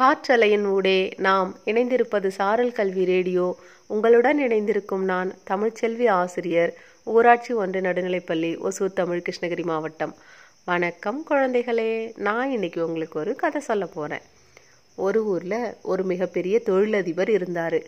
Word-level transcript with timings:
காற்றலையின் 0.00 0.64
ஊடே 0.64 1.14
நாம் 1.16 1.56
இணைந்திருப்பது 1.64 2.28
சாரல் 2.28 2.72
கல்வி 2.72 3.04
ரேடியோ. 3.04 3.56
உங்களுடன் 3.86 4.38
இணைந்திருக்கும் 4.38 5.04
நான் 5.04 5.34
தமிழ்ச்செல்வி 5.50 6.08
ஆசிரியர் 6.08 6.74
ஊராட்சி 7.04 7.52
ஒன்று 7.54 7.80
நடுநிலைப்பள்ளி 7.80 8.68
ஒசூர் 8.68 8.92
தமிழ் 8.92 9.22
கிருஷ்ணகிரி 9.26 9.64
மாவட்டம். 9.64 10.14
வணக்கம் 10.64 11.26
குழந்தைகளே. 11.30 12.12
நான் 12.16 12.50
இன்னைக்கு 12.50 12.86
உங்களுக்கு 12.86 13.18
ஒரு 13.20 13.34
கதை 13.34 13.60
சொல்ல 13.60 13.86
போகிறேன் 13.86 14.20
ஒரு 14.96 15.24
ஊரில் 15.24 15.74
ஒரு 15.82 16.04
மிகப்பெரிய 16.04 16.60
தொழிலதிபர் 16.60 17.30
இருந்தார். 17.30 17.82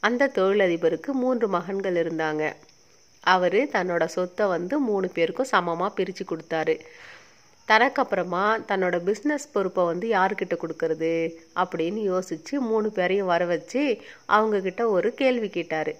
அந்த 0.00 0.30
தொழிலதிபருக்கு 0.34 1.12
மூன்று 1.12 1.48
மகன்கள் 1.48 1.94
இருந்தாங்க. 1.94 2.52
அவர் 3.20 3.54
தன்னோட 3.54 4.04
சொத்தை 4.04 4.46
வந்து 4.46 4.78
மூணு 4.78 5.08
பேருக்கும் 5.08 5.46
சமமாக 5.46 5.94
பிரித்து 5.94 6.24
கொடுத்தாரு. 6.24 6.80
தனக்கு 7.70 8.00
அப்புறமா 8.02 8.44
தன்னோட 8.68 8.96
பிஸ்னஸ் 9.08 9.52
பொறுப்பை 9.54 9.82
வந்து 9.90 10.06
யாருக்கிட்ட 10.16 10.54
கொடுக்கறது 10.62 11.12
அப்படின்னு 11.62 12.00
யோசித்து 12.12 12.54
மூணு 12.68 12.88
பேரையும் 12.98 13.30
வர 13.32 13.44
வச்சு 13.52 13.82
அவங்கக்கிட்ட 14.36 14.82
ஒரு 14.96 15.08
கேள்வி 15.20 15.48
கேட்டார். 15.56 15.92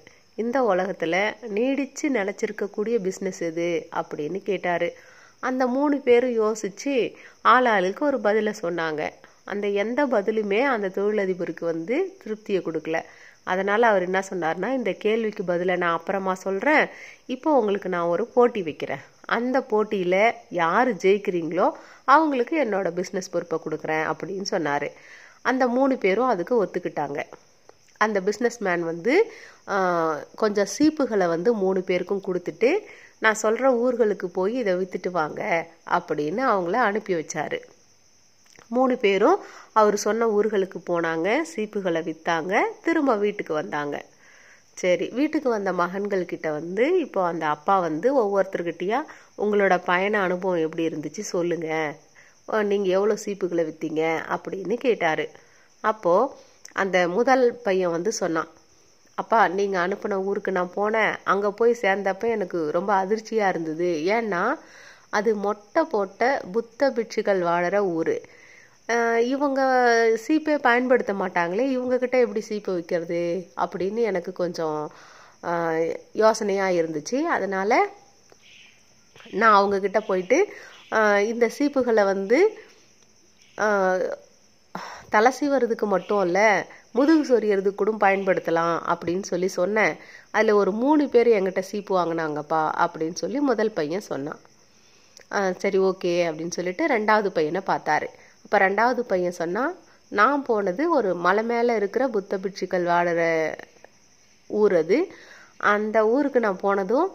இந்த 0.42 0.58
உலகத்தில் 0.72 1.20
நீடித்து 1.56 2.06
நிலச்சிருக்கக்கூடிய 2.16 2.96
பிஸ்னஸ் 3.06 3.40
எது 3.50 3.68
அப்படின்னு 4.00 4.40
கேட்டார். 4.50 4.88
அந்த 5.48 5.62
மூணு 5.76 5.96
பேரும் 6.06 6.34
யோசித்து 6.42 6.94
ஆளாளுக்கு 7.54 8.02
ஒரு 8.10 8.20
பதிலை 8.28 8.54
சொன்னாங்க. 8.62 9.02
அந்த 9.52 9.66
எந்த 9.82 10.00
பதிலுமே 10.14 10.62
அந்த 10.74 10.88
தொழிலதிபருக்கு 10.96 11.64
வந்து 11.72 11.98
திருப்தியை 12.22 12.62
கொடுக்கல. 12.68 12.98
அதனால் 13.52 13.90
அவர் 13.90 14.06
என்ன 14.08 14.20
சொன்னார்னா 14.30 14.70
இந்த 14.78 14.92
கேள்விக்கு 15.04 15.44
பதிலை 15.52 15.76
நான் 15.76 15.98
அப்புறமா 15.98 16.34
சொல்கிறேன் 16.46 16.84
இப்போ 17.36 17.58
உங்களுக்கு 17.60 17.88
நான் 17.88 18.12
ஒரு 18.14 18.26
போட்டி 18.34 18.62
வைக்கிறேன். 18.62 19.04
அந்த 19.36 19.56
போட்டியில் 19.72 20.22
யார் 20.60 20.90
ஜெயிக்கிறீங்களோ 21.04 21.66
அவங்களுக்கு 22.14 22.54
என்னோட 22.64 22.88
பிஸ்னஸ் 22.98 23.32
பொறுப்பை 23.34 23.58
கொடுக்குறேன் 23.64 24.04
அப்படின்னு 24.10 24.46
சொன்னார். 24.54 24.88
அந்த 25.50 25.64
மூணு 25.76 25.94
பேரும் 26.04 26.32
அதுக்கு 26.32 26.54
ஒத்துக்கிட்டாங்க. 26.64 27.20
அந்த 28.04 28.18
பிஸ்னஸ் 28.26 28.58
மேன் 28.66 28.84
வந்து 28.92 29.14
கொஞ்சம் 30.42 30.70
சீப்புகளை 30.76 31.26
வந்து 31.34 31.50
மூணு 31.64 31.80
பேருக்கும் 31.88 32.26
கொடுத்துட்டு 32.26 32.70
நான் 33.24 33.40
சொல்கிற 33.44 33.70
ஊர்களுக்கு 33.84 34.26
போய் 34.38 34.54
இதை 34.62 34.74
விற்றுட்டு 34.80 35.10
வாங்க 35.20 35.42
அப்படின்னு 35.96 36.42
அவங்கள 36.52 36.76
அனுப்பி 36.88 37.14
வச்சார். 37.20 37.58
மூணு 38.76 38.94
பேரும் 39.04 39.38
அவர் 39.80 39.96
சொன்ன 40.04 40.28
ஊர்களுக்கு 40.36 40.78
போனாங்க 40.90 41.28
சீப்புகளை 41.52 42.00
விற்றாங்க 42.08 42.54
திரும்ப 42.86 43.16
வீட்டுக்கு 43.24 43.54
வந்தாங்க. 43.60 43.96
சரி 44.80 45.06
வீட்டுக்கு 45.18 45.48
வந்த 45.54 45.70
மகன்கள் 45.80 46.30
கிட்ட 46.32 46.48
வந்து 46.58 46.84
இப்போ 47.04 47.20
அந்த 47.30 47.44
அப்பா 47.54 47.74
வந்து 47.86 48.08
ஒவ்வொருத்தர்கிட்டயா 48.22 48.98
உங்களோட 49.44 49.74
பயண 49.90 50.14
அனுபவம் 50.26 50.64
எப்படி 50.66 50.84
இருந்துச்சு? 50.88 51.22
சொல்லுங்க. 51.34 51.68
நீங்கள் 52.70 52.94
எவ்வளோ 52.98 53.14
சீப்புகளை 53.24 53.62
விற்றீங்க 53.68 54.02
அப்படின்னு 54.34 54.76
கேட்டார். 54.86 55.24
அப்போது 55.84 56.30
அந்த 56.82 56.96
முதல் 57.16 57.44
பையன் 57.66 57.94
வந்து 57.96 58.12
சொன்னான் 58.22 58.50
அப்பா 59.18 59.38
நீங்கள் 59.58 59.82
அனுப்பின 59.84 60.18
ஊருக்கு 60.28 60.50
நான் 60.58 60.76
போனேன். 60.76 61.14
அங்கே 61.32 61.50
போய் 61.60 61.80
சேர்ந்தப்ப 61.84 62.28
எனக்கு 62.36 62.58
ரொம்ப 62.76 62.90
அதிர்ச்சியாக 63.02 63.52
இருந்தது. 63.52 63.88
ஏன்னா 64.16 64.42
அது 65.18 65.30
மொட்டை 65.46 65.82
போட்ட 65.92 66.22
புத்த 66.54 66.90
பிட்சுகள் 66.96 67.40
வாழற 67.48 67.76
ஊர். 67.96 68.16
இவங்க 69.32 69.60
சீப்பே 70.24 70.54
பயன்படுத்த 70.66 71.12
மாட்டாங்களே 71.22 71.64
இவங்கக்கிட்ட 71.74 72.16
எப்படி 72.24 72.42
சீப்பை 72.48 72.72
வைக்கிறது 72.76 73.22
அப்படின்னு 73.64 74.02
எனக்கு 74.10 74.32
கொஞ்சம் 74.42 74.78
யோசனையாக 76.22 76.78
இருந்துச்சு. 76.80 77.18
அதனால் 77.36 77.76
நான் 79.40 79.56
அவங்கக்கிட்ட 79.58 80.00
போயிட்டு 80.06 80.38
இந்த 81.32 81.46
சீப்புகளை 81.58 82.04
வந்து 82.12 82.38
தலை 85.14 85.30
சீவறதுக்கு 85.38 85.86
மட்டும் 85.92 86.22
இல்லை 86.26 86.48
முதுகு 86.96 87.22
சொரியறதுக்கு 87.30 87.80
கூட 87.80 87.92
பயன்படுத்தலாம் 88.04 88.76
அப்படின்னு 88.92 89.24
சொல்லி 89.30 89.48
சொன்னேன். 89.58 89.94
அதில் 90.36 90.58
ஒரு 90.60 90.72
மூணு 90.82 91.04
பேர் 91.14 91.30
என்கிட்ட 91.36 91.62
சீப்பு 91.70 91.92
வாங்கினாங்கப்பா 91.98 92.62
அப்படின்னு 92.84 93.18
சொல்லி 93.22 93.40
முதல் 93.50 93.76
பையன் 93.78 94.08
சொன்னான். 94.10 94.40
சரி 95.62 95.78
ஓகே 95.90 96.14
அப்படின்னு 96.28 96.56
சொல்லிட்டு 96.58 96.84
ரெண்டாவது 96.94 97.30
பையனை 97.38 97.62
பார்த்தாரு. 97.70 98.08
இப்போ 98.48 98.58
ரெண்டாவது 98.58 99.00
பையன் 99.04 99.38
சொன்னால் 99.38 99.72
நான் 100.12 100.44
போனது 100.44 100.82
ஒரு 100.90 101.14
மலை 101.24 101.42
மேலே 101.44 101.72
இருக்கிற 101.74 102.08
புத்த 102.08 102.36
பிட்சுக்கள் 102.36 102.86
வாடுற 102.86 103.22
ஊர் 104.50 104.74
அது. 104.74 104.98
அந்த 105.66 106.06
ஊருக்கு 106.06 106.40
நான் 106.40 106.62
போனதும் 106.62 107.08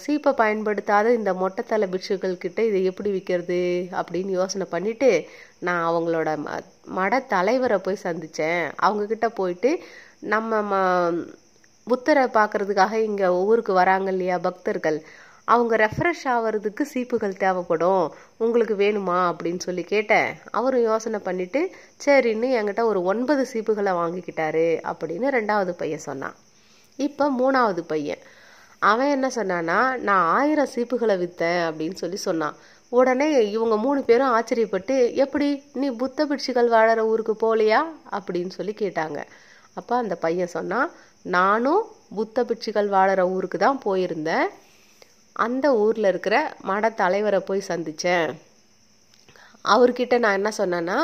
சீப்பை 0.00 0.32
பயன்படுத்தாத 0.32 1.12
இந்த 1.14 1.30
மொட்டைத்தலை 1.34 1.86
பிட்சுகள் 1.88 2.34
கிட்ட 2.36 2.62
இதை 2.64 2.80
எப்படி 2.84 3.10
விற்கிறது 3.10 3.60
அப்படின்னு 3.92 4.30
யோசனை 4.30 4.66
பண்ணிட்டு 4.70 5.10
நான் 5.58 5.86
அவங்களோட 5.88 6.28
மட 6.94 7.20
தலைவரை 7.28 7.78
போய் 7.78 8.04
சந்தித்தேன் 8.04 8.64
அவங்கக்கிட்ட 8.82 9.28
போயிட்டு 9.34 9.72
நம்ம 10.26 10.62
ம 10.64 10.74
புத்தரை 11.86 12.24
பார்க்கறதுக்காக 12.34 12.94
இங்கே 13.04 13.28
ஊருக்கு 13.42 13.72
வராங்க 13.74 14.10
இல்லையா 14.10 14.38
பக்தர்கள் 14.40 14.98
அவங்க 15.44 15.76
ரெஃப்ரெஷ் 15.76 16.24
ஆகிறதுக்கு 16.24 16.84
சீப்புகள் 16.94 17.36
தேவைப்படும். 17.36 18.14
உங்களுக்கு 18.36 18.74
வேணுமா? 18.74 19.32
அப்படின்னு 19.32 19.58
சொல்லி 19.58 19.82
கேட்டேன். 19.82 20.34
அவரும் 20.50 20.82
யோசனை 20.82 21.18
பண்ணிட்டு 21.18 21.70
சரின்னு 22.06 22.48
என்கிட்ட 22.58 22.82
ஒரு 22.82 23.02
ஒன்பது 23.02 23.46
சீப்புகளை 23.52 23.92
வாங்கிக்கிட்டாரு 24.00 24.92
அப்படின்னு 24.92 25.26
ரெண்டாவது 25.30 25.70
பையன் 25.70 25.98
சொன்னான். 25.98 26.34
இப்போ 26.96 27.30
மூணாவது 27.38 27.80
பையன். 27.80 28.18
அவன் 28.78 29.06
என்ன 29.06 29.30
சொன்னான்னா 29.30 29.96
நான் 29.96 30.26
ஆயிரம் 30.26 30.68
சீப்புகளை 30.74 31.18
விற்றேன் 31.18 31.62
அப்படின்னு 31.68 31.94
சொல்லி 31.94 32.16
சொன்னான். 32.16 32.54
உடனே 32.88 33.50
இவங்க 33.50 33.76
மூணு 33.76 34.02
பேரும் 34.02 34.32
ஆச்சரியப்பட்டு 34.34 35.14
எப்படி? 35.14 35.62
நீ 35.72 35.90
புத்த 35.90 36.26
பிட்சுகள் 36.26 36.68
வாழற 36.70 36.98
ஊருக்கு 36.98 37.34
போகலையா 37.34 37.84
அப்படின்னு 38.12 38.50
சொல்லி 38.50 38.74
கேட்டாங்க. 38.78 39.22
அப்போ 39.74 39.96
அந்த 39.96 40.14
பையன் 40.14 40.46
சொன்னான் 40.46 40.90
நானும் 41.22 41.82
புத்த 42.14 42.42
பிட்சுகள் 42.42 42.88
வாழற 42.88 43.20
ஊருக்கு 43.20 43.58
தான் 43.58 43.80
போயிருந்தேன். 43.84 44.46
அந்த 45.36 45.74
ஊரில் 45.74 46.04
இருக்கிற 46.04 46.56
மட 46.62 46.94
தலைவரை 46.94 47.40
போய் 47.40 47.68
சந்தித்தேன் 47.68 48.34
அவர்கிட்ட 49.64 50.18
நான் 50.18 50.32
என்ன 50.32 50.50
சொன்னேன்னா 50.58 50.98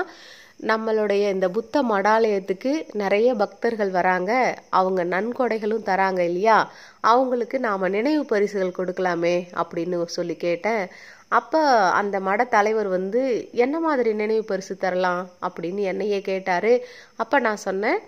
நம்மளுடைய 0.67 1.29
இந்த 1.29 1.49
புத்த 1.49 1.83
மடாலயத்துக்கு 1.83 2.87
நிறைய 2.93 3.35
பக்தர்கள் 3.35 3.91
வராங்க 3.91 4.33
அவங்க 4.71 5.05
நன்கொடைகளும் 5.05 5.87
தராங்க 5.87 6.19
இல்லையா? 6.19 6.73
அவங்களுக்கு 7.01 7.61
நாம் 7.61 7.89
நினைவு 7.89 8.25
பரிசுகள் 8.25 8.79
கொடுக்கலாமே 8.79 9.37
அப்படின்னு 9.63 10.05
சொல்லி 10.05 10.37
கேட்டேன். 10.37 10.89
அப்போ 11.29 11.63
அந்த 11.91 12.21
மட 12.21 12.49
தலைவர் 12.49 12.89
வந்து 12.89 13.49
என்ன 13.53 13.81
மாதிரி 13.81 14.13
நினைவு 14.13 14.45
பரிசு 14.45 14.77
தரலாம்? 14.77 15.31
அப்படின்னு 15.49 15.79
என்னையே 15.79 16.21
கேட்டார். 16.21 16.73
அப்போ 17.17 17.39
நான் 17.39 17.57
சொன்னேன் 17.57 17.99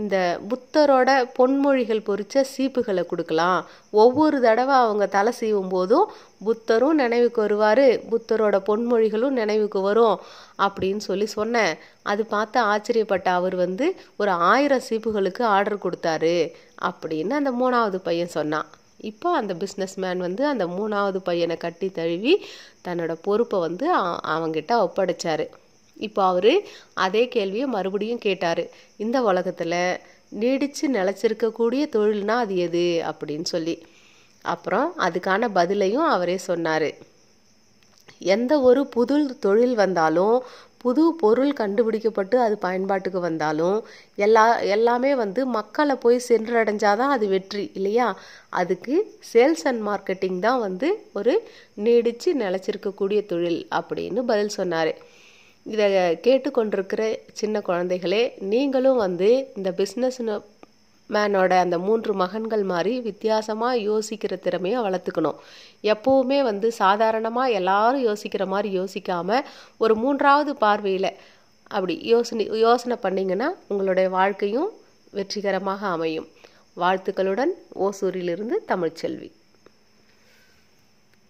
இந்த 0.00 0.16
புத்தரோட 0.50 1.10
பொன்மொழிகள் 1.38 2.06
பொறிச்ச 2.08 2.44
சீப்புகளை 2.52 3.02
கொடுக்கலாம். 3.06 3.60
ஒவ்வொரு 4.02 4.36
தடவை 4.46 4.74
அவங்க 4.84 5.06
தலை 5.16 5.32
சீவும் 5.40 5.72
போதும் 5.74 6.06
புத்தரும் 6.46 6.98
நினைவுக்கு 7.02 7.40
வருவார் 7.44 7.84
புத்தரோட 8.12 8.58
பொன்மொழிகளும் 8.68 9.38
நினைவுக்கு 9.40 9.80
வரும் 9.88 10.16
அப்படின்னு 10.66 11.02
சொல்லி 11.08 11.26
சொன்னேன். 11.38 11.74
அது 12.12 12.24
பார்த்து 12.34 12.60
ஆச்சரியப்பட்ட 12.72 13.28
அவர் 13.38 13.56
வந்து 13.64 13.88
ஒரு 14.16 14.34
ஆயிரம் 14.52 14.86
சீப்புகளுக்கு 14.90 15.44
ஆர்டர் 15.56 15.84
கொடுத்தாரு 15.86 16.36
அப்படின்னு 16.90 17.40
அந்த 17.40 17.52
மூணாவது 17.62 18.00
பையன் 18.08 18.36
சொன்னான். 18.38 18.68
இப்போ 19.10 19.28
அந்த 19.36 19.52
பிஸ்னஸ்மேன் 19.62 20.20
வந்து 20.26 20.42
அந்த 20.52 20.64
மூணாவது 20.76 21.20
பையனை 21.28 21.56
கட்டி 21.56 21.90
தழுவி 21.90 22.34
தன்னோட 22.86 23.12
பொறுப்பை 23.26 23.58
வந்து 23.60 23.86
அவங்கிட்ட 24.34 24.72
ஒப்படைச்சாரு. 24.86 25.46
இப்போ 25.96 26.24
அவர் 26.24 26.52
அதே 26.94 27.28
கேள்வியை 27.28 27.66
மறுபடியும் 27.66 28.18
கேட்டார். 28.18 28.64
இந்த 28.96 29.22
உலகத்தில் 29.22 30.00
நீடித்து 30.28 30.88
நிலச்சிருக்கக்கூடிய 30.90 31.82
தொழில்னா 31.92 32.36
அது 32.44 32.56
எது? 32.56 33.02
அப்படின்னு 33.10 33.42
சொல்லி. 33.42 33.82
அப்புறம் 34.44 34.94
அதுக்கான 34.98 35.48
பதிலையும் 35.54 36.08
அவரே 36.08 36.36
சொன்னார். 36.36 36.90
எந்த 38.18 38.60
ஒரு 38.60 38.86
புது 38.86 39.36
தொழில் 39.40 39.74
வந்தாலும் 39.74 40.36
புது 40.78 41.14
பொருள் 41.14 41.52
கண்டுபிடிக்கப்பட்டு 41.52 42.40
அது 42.40 42.58
பயன்பாட்டுக்கு 42.58 43.20
வந்தாலும் 43.20 43.84
எல்லா 44.16 44.60
எல்லாமே 44.60 45.14
வந்து 45.14 45.46
மக்களை 45.46 45.94
போய் 45.94 46.24
சென்றடைஞ்சாதான் 46.28 47.12
அது 47.16 47.26
வெற்றி 47.28 47.70
இல்லையா? 47.74 48.16
அதுக்கு 48.50 49.18
சேல்ஸ் 49.32 49.64
அண்ட் 49.64 49.88
மார்க்கெட்டிங் 49.88 50.38
தான் 50.38 50.60
வந்து 50.60 51.04
ஒரு 51.12 51.48
நீடித்து 51.74 52.34
நிலச்சிருக்கக்கூடிய 52.34 53.26
தொழில் 53.26 53.68
அப்படின்னு 53.70 54.22
பதில் 54.22 54.48
சொன்னார். 54.48 54.92
இதை 55.66 55.86
கேட்டுக்கொண்டிருக்கிற 56.26 57.02
சின்ன 57.40 57.56
குழந்தைகளே 57.66 58.22
நீங்களும் 58.52 58.96
வந்து 58.96 59.28
இந்த 59.56 59.70
பிஸ்னஸ் 59.80 60.18
மேனோட 61.10 61.52
அந்த 61.64 61.76
மூன்று 61.78 62.12
மகன்கள் 62.14 62.62
மாதிரி 62.62 62.92
வித்தியாசமாக 63.00 63.80
யோசிக்கிற 63.88 64.34
திறமையை 64.46 64.78
வளர்த்துக்கணும். 64.86 65.38
எப்போவுமே 65.92 66.38
வந்து 66.42 66.68
சாதாரணமாக 66.72 67.54
எல்லாரும் 67.58 68.04
யோசிக்கிற 68.08 68.44
மாதிரி 68.46 68.70
யோசிக்காமல் 68.78 69.46
ஒரு 69.78 69.96
மூன்றாவது 69.96 70.54
பார்வையில் 70.64 71.10
அப்படி 71.76 71.96
யோசனை 72.12 72.46
யோசனை 72.66 72.96
பண்ணிங்கன்னா 73.02 73.50
உங்களுடைய 73.68 74.08
வாழ்க்கையும் 74.18 74.70
வெற்றிகரமாக 75.18 75.86
அமையும். 75.86 76.28
வாழ்த்துக்களுடன் 76.82 77.54
ஓசூரிலிருந்து 77.86 78.58
தமிழ்ச்செல்வி. 78.72 79.30